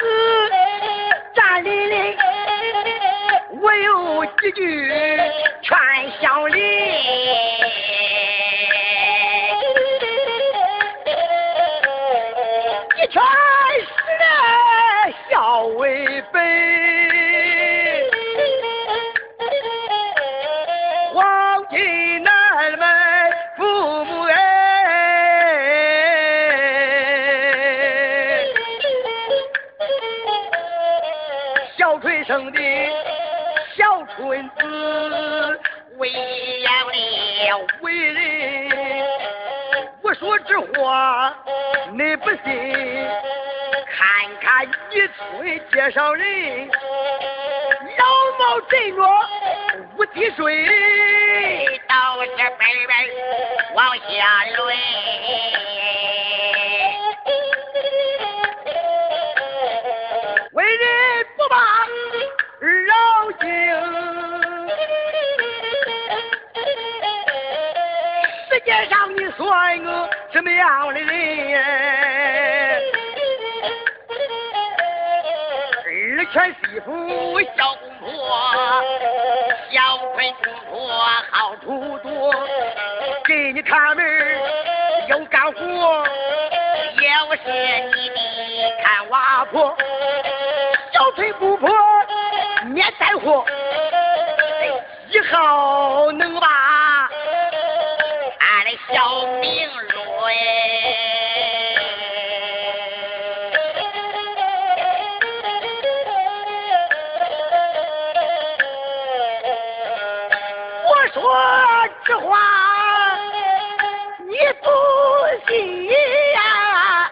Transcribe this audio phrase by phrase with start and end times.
[0.00, 0.06] 哥，
[1.34, 2.16] 站立立，
[3.60, 5.19] 我有几句。
[33.76, 35.60] 小春子，
[35.96, 36.98] 为了你
[37.80, 38.20] 为人，
[40.02, 41.34] 我说这话
[41.92, 42.38] 你不信，
[43.86, 43.98] 看
[44.40, 46.68] 看你村介绍人，
[47.98, 48.04] 老
[48.38, 49.02] 毛真着
[49.96, 50.66] 无敌水，
[70.32, 71.10] 什么样的人？
[76.18, 78.08] 二全媳妇小公婆，
[79.70, 80.70] 小坤公婆
[81.30, 82.34] 好处多，
[83.24, 84.04] 给你看门
[85.08, 85.60] 有干活，
[87.00, 87.40] 要是
[87.94, 88.16] 你的
[88.84, 89.76] 看娃婆，
[90.92, 91.68] 小崔姑婆
[92.66, 93.44] 免灾祸，
[95.08, 96.46] 以后能把
[111.12, 111.20] 说
[112.04, 112.38] 这话
[114.18, 114.68] 你不
[115.48, 117.10] 信呀、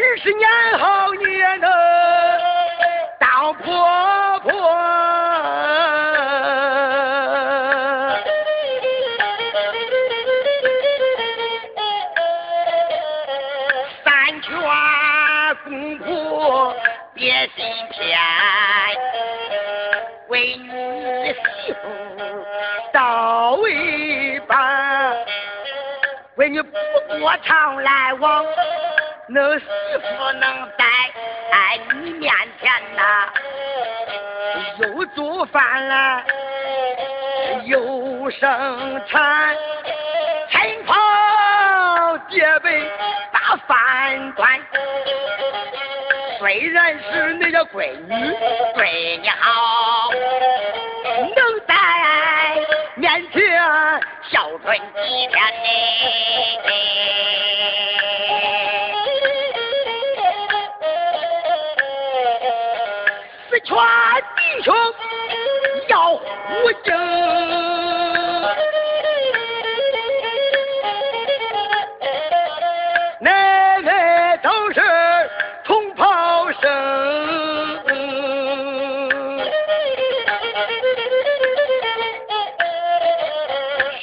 [0.00, 0.48] 二十年
[0.80, 1.70] 后你也能
[3.20, 4.13] 当婆婆。
[26.48, 28.44] 你不过常来往，
[29.28, 30.84] 那媳妇能在
[32.02, 33.28] 你面前呐，
[34.78, 36.22] 又做饭了，
[37.64, 39.56] 又生产，
[40.50, 40.94] 晨跑
[42.28, 42.90] 叠被
[43.32, 44.60] 把饭端。
[46.38, 48.36] 虽然是你的闺女，
[48.76, 50.10] 对你好，
[51.34, 51.74] 能在
[52.96, 53.40] 面前
[54.30, 56.23] 孝顺几天呢
[66.64, 66.94] 护敬。
[73.20, 74.80] 奶奶都是
[75.62, 76.62] 同胞生，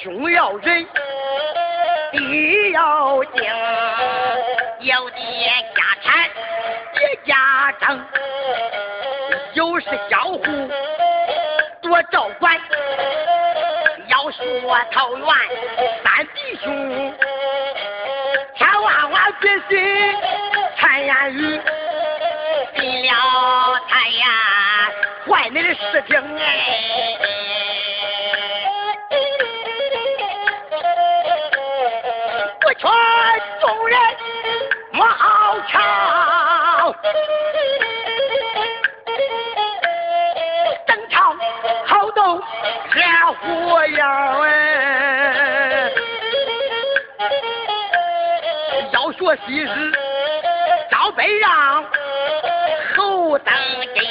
[0.04, 0.86] 兄要仁，
[2.12, 3.44] 弟要敬，
[4.82, 5.18] 有的
[5.74, 6.30] 家产
[6.94, 7.34] 别家
[7.80, 8.06] 长，
[9.56, 10.44] 有事交互
[11.92, 12.58] 我照管，
[14.08, 15.28] 要说桃园，
[16.02, 17.14] 三弟兄
[18.56, 20.16] 千万万别信
[20.80, 21.62] 谗言语，
[22.78, 23.12] 进了
[23.90, 24.26] 他呀，
[25.28, 27.41] 坏你的事情哎。
[49.32, 49.74] 要学习时
[50.90, 51.86] 招北让，
[52.98, 53.54] 后等
[53.96, 54.04] 金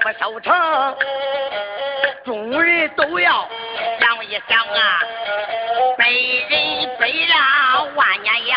[0.00, 0.96] 不收成，
[2.24, 3.46] 众人都要
[4.00, 5.00] 想一想啊，
[5.98, 8.56] 被人追让万年要，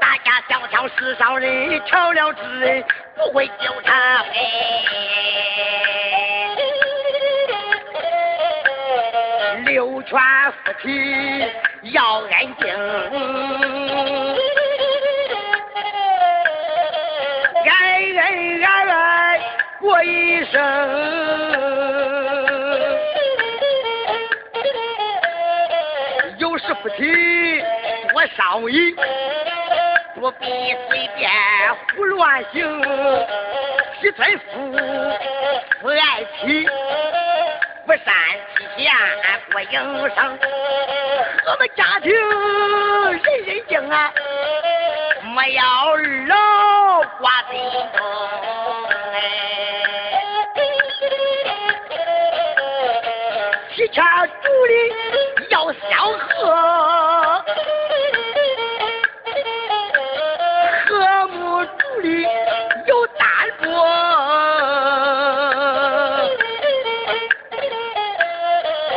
[0.00, 2.84] 大家想想世上人巧了之人
[3.16, 4.24] 不会纠缠哎。
[9.66, 10.16] 六劝
[10.52, 11.44] 夫妻
[11.92, 12.66] 要安静，
[18.16, 19.40] 恩恩爱爱
[19.80, 20.60] 过一生。
[26.38, 27.62] 有时夫妻
[28.12, 28.94] 多商议，
[30.14, 30.46] 不必
[30.88, 31.30] 随便
[31.96, 32.82] 胡乱行，
[34.00, 34.70] 妻财夫
[35.80, 36.66] 不爱妻，
[37.86, 38.04] 不善
[38.56, 38.92] 体现
[39.50, 39.72] 不营
[40.14, 40.38] 生，
[41.46, 44.12] 我们家庭人人敬啊，
[45.34, 45.96] 没有二
[47.20, 47.58] 挖地
[47.96, 48.00] 洞
[49.12, 49.18] 哎，
[53.74, 54.04] 提前
[54.42, 54.46] 煮
[55.48, 55.82] 要香
[56.18, 56.28] 喝，
[60.86, 60.88] 和
[61.28, 62.06] 睦煮的
[62.86, 63.20] 有淡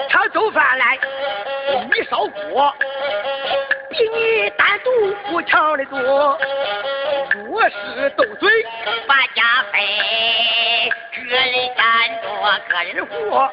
[0.09, 0.27] 他。
[0.27, 0.97] 做饭来，
[1.93, 2.73] 你烧锅，
[3.89, 4.89] 比你单独
[5.29, 6.37] 不强的多。
[7.49, 8.49] 我是斗嘴
[9.07, 9.81] 把家分，
[11.27, 11.85] 个人干
[12.21, 12.29] 多
[12.69, 13.51] 个人活，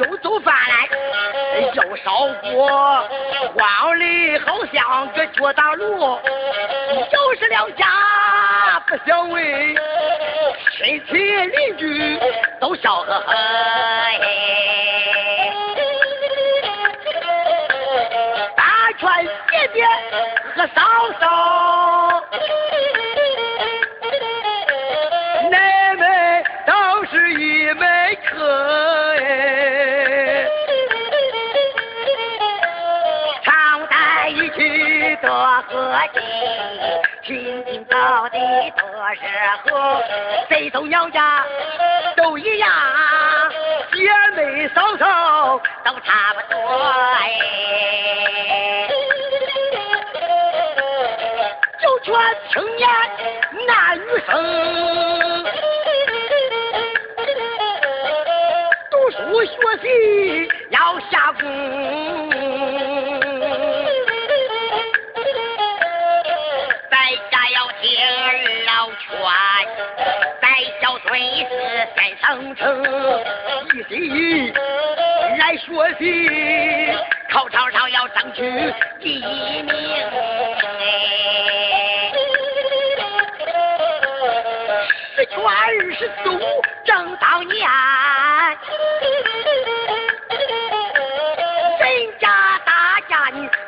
[0.00, 0.88] 又做饭来
[1.74, 3.08] 又烧锅，
[3.54, 6.20] 光里好像个脚打锣。
[7.12, 7.86] 要是两家
[8.86, 9.74] 不相违，
[10.78, 12.18] 亲戚邻居
[12.60, 13.34] 都笑呵呵。
[18.56, 19.84] 大劝姐姐
[20.54, 20.80] 和嫂
[21.20, 21.24] 嫂。
[36.12, 38.38] 和气，亲近到底
[38.76, 39.20] 多是
[39.70, 40.02] 和，
[40.48, 41.44] 谁走娘家
[42.16, 42.70] 都一样，
[43.92, 46.58] 姐妹嫂嫂都差不多，
[71.16, 71.56] 小孙子
[71.96, 72.26] 先上
[72.56, 72.62] 车，
[73.72, 74.52] 一心
[75.38, 75.64] 来学
[75.98, 76.04] 习，
[77.32, 78.42] 考场上要争取
[79.00, 79.72] 第一名。
[85.16, 86.38] 十全二十四
[86.84, 87.66] 正当年。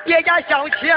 [0.05, 0.97] 别家向前，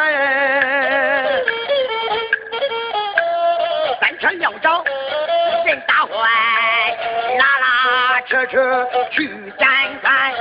[7.37, 9.27] 拉拉扯扯去
[9.57, 9.67] 见
[10.01, 10.33] 官，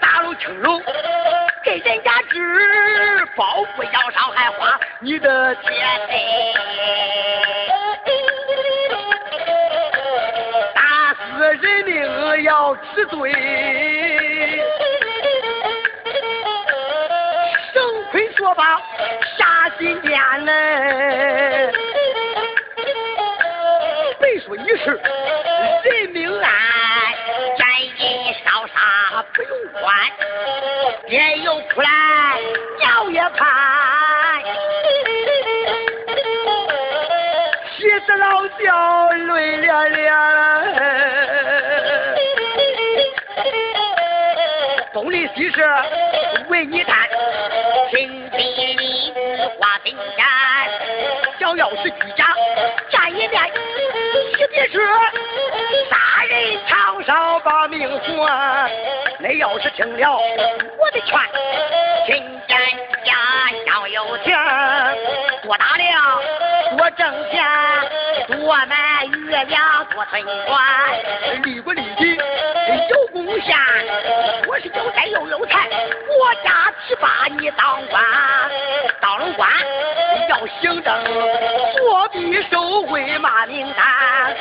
[0.00, 0.82] 大路青龙
[1.64, 5.62] 给人家治，包不要上还花你的钱，
[10.74, 13.32] 打死人命要治罪。
[18.34, 18.76] 说罢，
[19.38, 21.31] 下心间嘞。
[24.82, 25.00] 背书一事，
[25.84, 26.50] 人命案，
[27.56, 29.82] 斩尽烧杀不用管。
[31.08, 31.88] 爹又哭来，
[32.78, 33.40] 娘也盼。
[37.76, 40.02] 妻子老小泪涟涟。
[44.92, 45.62] 东邻西舍
[46.48, 46.96] 为你担。
[47.90, 48.38] 听爹
[48.78, 49.12] 你
[49.58, 50.24] 话真干，
[51.38, 52.26] 想要是居家
[52.90, 53.42] 站一面，
[54.42, 54.82] 你别说
[55.88, 58.70] 杀人偿上把命还。
[59.20, 61.16] 你要是听了我的劝，
[62.06, 62.58] 勤俭
[63.04, 63.12] 家
[63.68, 64.36] 要有钱，
[65.44, 66.20] 多打粮
[66.76, 67.44] 多挣钱，
[68.26, 72.16] 多买月粮多存款，立国立地
[72.90, 73.56] 有贡献。
[74.48, 78.02] 我是有财又有财，国家提拔你当官，
[79.00, 79.48] 当了官
[80.28, 81.04] 要行政，
[81.76, 84.36] 作弊受贿骂名单，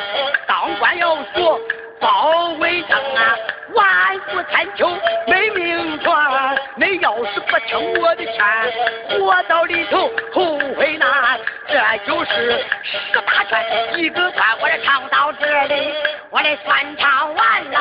[0.47, 1.59] 当官要做
[1.99, 3.35] 包为正啊。
[3.73, 4.89] 万古千秋
[5.27, 11.39] 没名传，你要是不听我的劝，活到里头后悔难。
[11.69, 15.93] 这就是十大劝，一个算，我这唱到这里，
[16.31, 17.79] 我的算唱完了。